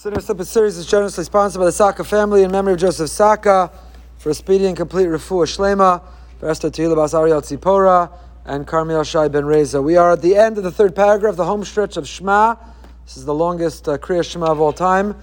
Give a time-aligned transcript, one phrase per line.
[0.00, 3.68] Sinner Slipper series is generously sponsored by the Saka family in memory of Joseph Saka
[4.18, 6.04] for a speedy and complete refuah shlema,
[6.40, 8.08] Esther Tehila Bas Ariel Tzipora,
[8.44, 9.82] and Carmiel Shai Ben Reza.
[9.82, 12.54] We are at the end of the third paragraph, the home stretch of Shema.
[13.06, 15.16] This is the longest uh, Kriya Shema of all time,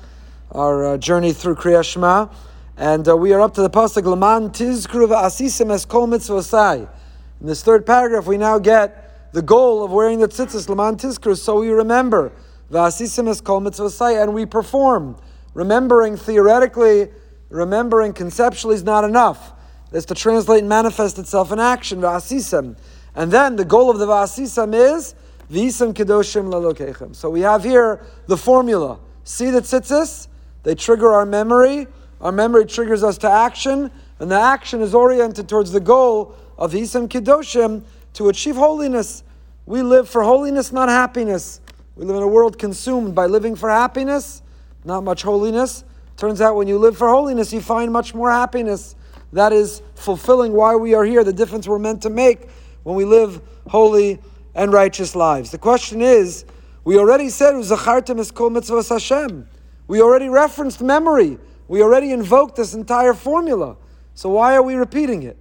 [0.51, 2.27] our uh, journey through Kriya Shema.
[2.75, 6.85] And uh, we are up to the pasuk Laman Tizkru Asisim Es Kol Mitzvosai.
[7.39, 11.37] In this third paragraph, we now get the goal of wearing the tzitzis Laman Tizkru,
[11.37, 12.33] so we remember
[12.69, 15.17] and we perform.
[15.53, 17.09] Remembering theoretically,
[17.49, 19.53] remembering conceptually is not enough.
[19.91, 22.77] It's to translate and manifest itself in action, v'asisem.
[23.15, 25.15] And then the goal of the v'asisem is
[25.49, 27.15] v'isem kedoshim lalokechem.
[27.15, 28.99] So we have here the formula.
[29.23, 30.27] See the tzitzis,
[30.63, 31.87] they trigger our memory.
[32.19, 36.73] Our memory triggers us to action, and the action is oriented towards the goal of
[36.73, 39.23] v'isem kedoshim to achieve holiness.
[39.65, 41.61] We live for holiness, not happiness.
[41.95, 44.41] We live in a world consumed by living for happiness,
[44.83, 45.85] not much holiness.
[46.17, 48.95] Turns out when you live for holiness, you find much more happiness.
[49.31, 52.49] That is fulfilling why we are here, the difference we're meant to make
[52.83, 54.19] when we live holy
[54.53, 55.51] and righteous lives.
[55.51, 56.45] The question is,
[56.83, 59.47] we already said, Uzachartem is kol mitzvahs Hashem.
[59.87, 61.37] We already referenced memory.
[61.67, 63.77] We already invoked this entire formula.
[64.13, 65.37] So why are we repeating it?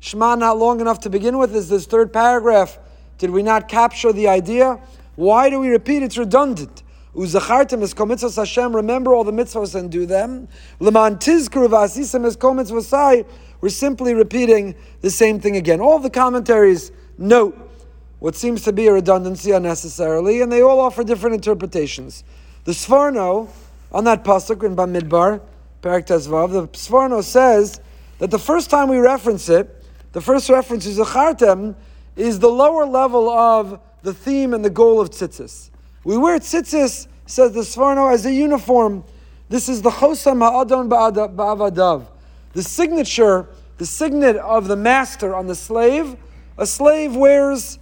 [0.00, 2.78] Shema not long enough to begin with is this third paragraph.
[3.18, 4.80] Did we not capture the idea?
[5.16, 6.02] Why do we repeat?
[6.02, 6.82] It's redundant.
[7.14, 8.74] Uzachartem is komitzvos Hashem.
[8.74, 10.48] Remember all the mitzvos and do them.
[10.80, 13.26] Leman tizkru v'asisem is komitzvosai.
[13.60, 15.80] We're simply repeating the same thing again.
[15.80, 17.70] All the commentaries note
[18.18, 22.24] what seems to be a redundancy unnecessarily, and they all offer different interpretations.
[22.64, 23.50] The Sforno
[23.90, 25.42] on that pasuk in Bamidbar,
[25.82, 27.80] Perak Tezvav, the Sforno says
[28.18, 31.74] that the first time we reference it, the first reference is Zachartem
[32.16, 35.70] is the lower level of the theme and the goal of tzitzis.
[36.04, 39.04] We wear tzitzis, says the Sforno, as a uniform.
[39.48, 42.06] This is the chosam ha'adon ba'avadav.
[42.52, 46.16] The signature, the signet of the master on the slave.
[46.58, 47.78] A slave wears,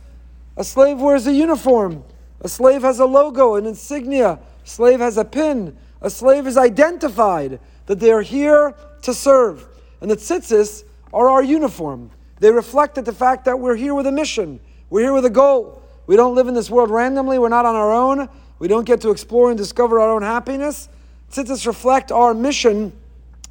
[0.57, 2.05] a slave wears a uniform.
[2.43, 4.39] A slave has a logo, an insignia.
[4.65, 5.77] A slave has a pin.
[6.03, 9.67] A slave is identified that they are here to serve.
[10.01, 12.11] And the tzitzis are our uniform.
[12.41, 14.61] They reflect the fact that we're here with a mission.
[14.89, 15.83] We're here with a goal.
[16.07, 17.39] We don't live in this world randomly.
[17.39, 18.29] We're not on our own.
[18.59, 20.89] We don't get to explore and discover our own happiness.
[21.31, 22.93] Tzitzis reflect our mission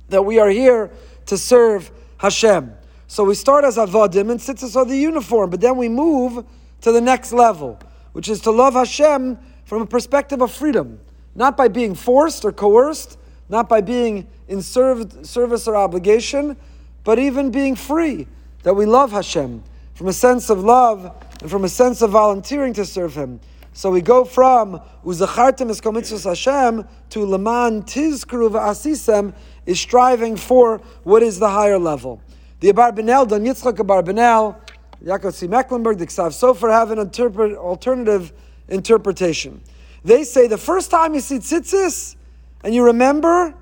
[0.09, 0.91] that we are here
[1.27, 2.73] to serve Hashem.
[3.07, 6.45] So we start as avodim, and tzitzis are the uniform, but then we move
[6.81, 7.79] to the next level,
[8.11, 10.99] which is to love Hashem from a perspective of freedom,
[11.35, 13.17] not by being forced or coerced,
[13.49, 16.57] not by being in served, service or obligation,
[17.03, 18.27] but even being free,
[18.63, 22.73] that we love Hashem from a sense of love and from a sense of volunteering
[22.73, 23.39] to serve Him.
[23.73, 29.33] So we go from Uzachartem es komitzvos Hashem to Leman Tizkru Asisem
[29.65, 32.21] is striving for what is the higher level.
[32.59, 34.57] The Abar Abarbanel, Don Yitzchak Abar Abarbanel,
[35.03, 35.47] Yaakov C.
[35.47, 38.33] Mecklenburg, the Ksav Sofer have an interpret, alternative
[38.67, 39.61] interpretation.
[40.03, 42.15] They say the first time you see tzitzis
[42.63, 43.53] and you remember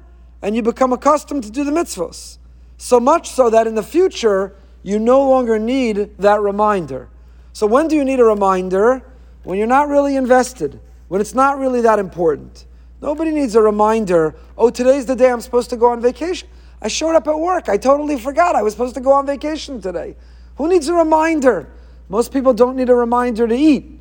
[0.41, 2.37] and you become accustomed to do the mitzvos.
[2.77, 7.09] So much so that in the future you no longer need that reminder.
[7.53, 9.03] So when do you need a reminder?
[9.43, 12.65] When you're not really invested, when it's not really that important.
[13.01, 16.49] Nobody needs a reminder, oh, today's the day I'm supposed to go on vacation.
[16.81, 17.69] I showed up at work.
[17.69, 20.15] I totally forgot I was supposed to go on vacation today.
[20.57, 21.69] Who needs a reminder?
[22.09, 23.99] Most people don't need a reminder to eat.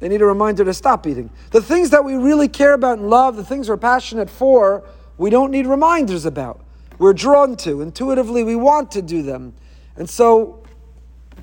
[0.00, 1.30] They need a reminder to stop eating.
[1.50, 4.84] The things that we really care about and love, the things we're passionate for,
[5.16, 6.63] we don't need reminders about.
[6.98, 7.80] We're drawn to.
[7.80, 9.54] Intuitively, we want to do them.
[9.96, 10.62] And so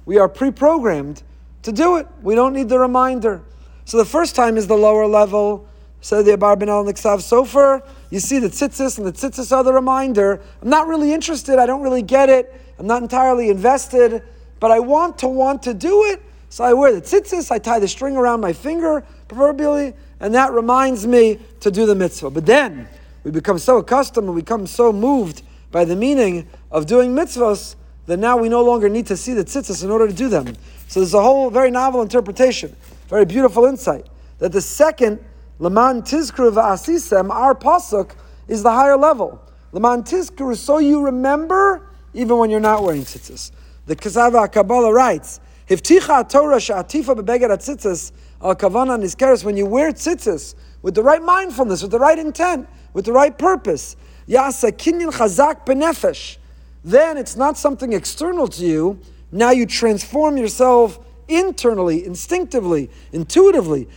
[0.05, 1.23] we are pre programmed
[1.63, 2.07] to do it.
[2.21, 3.41] We don't need the reminder.
[3.85, 5.67] So the first time is the lower level.
[6.01, 7.85] So the Abarbanel Niksav Sofer.
[8.09, 10.41] You see the tzitzis, and the tzitzis are the reminder.
[10.61, 11.59] I'm not really interested.
[11.59, 12.53] I don't really get it.
[12.79, 14.23] I'm not entirely invested,
[14.59, 16.21] but I want to want to do it.
[16.49, 17.51] So I wear the tzitzis.
[17.51, 21.95] I tie the string around my finger, proverbially, and that reminds me to do the
[21.95, 22.31] mitzvah.
[22.31, 22.89] But then
[23.23, 27.75] we become so accustomed and we become so moved by the meaning of doing mitzvahs
[28.07, 30.55] that now we no longer need to see the tzitzis in order to do them.
[30.87, 32.75] So there's a whole very novel interpretation,
[33.07, 34.07] very beautiful insight,
[34.39, 35.23] that the second
[35.59, 38.15] Laman Tizkru V'asisem, our pasuk,
[38.47, 39.41] is the higher level.
[39.71, 43.51] Laman Tizkru, so you remember even when you're not wearing tzitzis.
[43.85, 45.39] The Ksav V'haKabbalah writes,
[45.69, 48.11] Hifticha Torah Sha'atifa Bebeged Tzitzis
[48.43, 52.67] Al Kavana Nizkeres, when you wear tzitzis with the right mindfulness, with the right intent,
[52.93, 53.95] with the right purpose,
[54.27, 56.37] Yasa Kinyan Chazak Benefesh,
[56.83, 58.99] then it's not something external to you.
[59.31, 63.87] Now you transform yourself internally, instinctively, intuitively.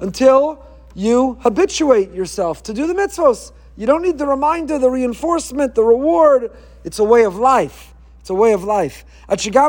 [0.00, 0.64] Until
[0.94, 3.52] you habituate yourself to do the mitzvos.
[3.76, 6.52] You don't need the reminder, the reinforcement, the reward.
[6.84, 7.91] It's a way of life.
[8.22, 9.04] It's a way of life.
[9.28, 9.66] Even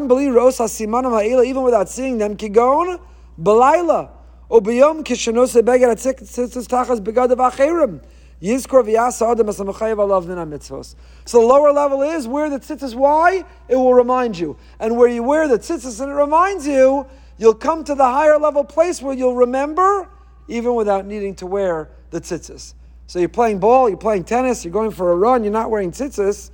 [1.63, 2.99] without seeing them, kigon,
[3.41, 4.11] balayla,
[4.51, 7.99] obiyom kishanose begad atzitzis tachas begadav acherim.
[8.39, 10.93] Yizkor v'yasa adam asamachayev alav mitzvos.
[11.25, 15.07] So the lower level is where the tzitzis why it will remind you, and where
[15.07, 17.07] you wear the tzitzis and it reminds you,
[17.39, 20.07] you'll come to the higher level place where you'll remember
[20.47, 22.75] even without needing to wear the tzitzis.
[23.07, 25.91] So you're playing ball, you're playing tennis, you're going for a run, you're not wearing
[25.91, 26.51] tzitzis.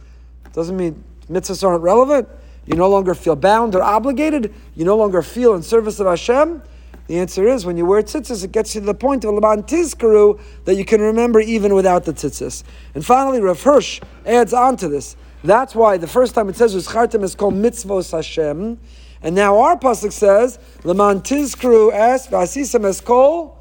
[0.53, 2.27] Doesn't mean mitzvahs aren't relevant.
[2.65, 4.53] You no longer feel bound or obligated.
[4.75, 6.61] You no longer feel in service of Hashem.
[7.07, 9.63] The answer is when you wear tzitzis, it gets you to the point of Laban
[9.63, 12.63] Tizkaru that you can remember even without the tzitzis.
[12.93, 15.15] And finally, Rav Hirsch adds on to this.
[15.43, 18.77] That's why the first time it says Uschartim is called Mitzvos Hashem.
[19.23, 23.57] And now our pasuk says, Laman Tizkaru es Vasisam es kol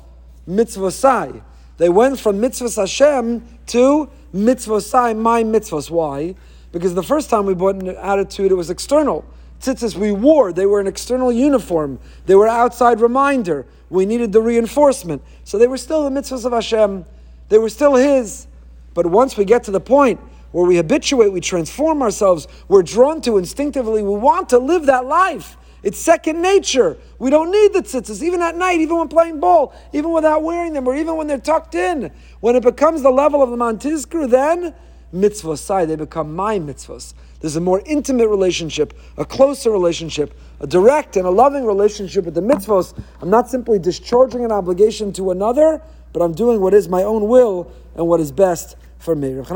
[0.46, 1.42] mitzvosai.
[1.78, 5.90] They went from mitzvahs Hashem to mitzvosai, my mitzvahs.
[5.90, 6.34] Why?
[6.72, 9.24] Because the first time we bought an attitude, it was external.
[9.60, 11.98] Tzitzis we wore, they were an external uniform.
[12.26, 13.66] They were outside reminder.
[13.90, 15.22] We needed the reinforcement.
[15.44, 17.04] So they were still the mitzvahs of Hashem.
[17.48, 18.46] They were still His.
[18.94, 20.20] But once we get to the point
[20.52, 25.06] where we habituate, we transform ourselves, we're drawn to instinctively, we want to live that
[25.06, 25.56] life.
[25.82, 26.96] It's second nature.
[27.18, 30.72] We don't need the tzitzis, even at night, even when playing ball, even without wearing
[30.72, 32.10] them, or even when they're tucked in.
[32.40, 34.74] When it becomes the level of the mantizkru, then
[35.14, 37.14] mitzvosai, they become my mitzvahs.
[37.40, 42.34] There's a more intimate relationship, a closer relationship, a direct and a loving relationship with
[42.34, 42.98] the mitzvahs.
[43.20, 45.80] I'm not simply discharging an obligation to another,
[46.12, 49.40] but I'm doing what is my own will and what is best for me.